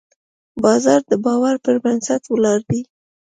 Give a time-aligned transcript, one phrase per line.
[0.63, 2.81] بازار د باور پر بنسټ ولاړ دی.